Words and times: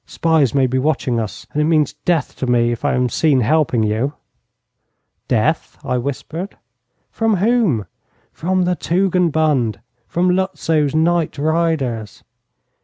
Spies 0.07 0.55
may 0.55 0.65
be 0.65 0.79
watching 0.79 1.19
us, 1.19 1.45
and 1.53 1.61
it 1.61 1.65
means 1.65 1.93
death 1.93 2.35
to 2.37 2.47
me 2.47 2.71
if 2.71 2.83
I 2.83 2.95
am 2.95 3.07
seen 3.07 3.41
helping 3.41 3.83
you.' 3.83 4.13
'Death!' 5.27 5.77
I 5.83 5.99
whispered. 5.99 6.57
'From 7.11 7.35
whom?' 7.35 7.85
'From 8.33 8.63
the 8.63 8.75
Tugendbund. 8.75 9.77
From 10.07 10.31
Lutzow's 10.31 10.95
night 10.95 11.37
riders. 11.37 12.23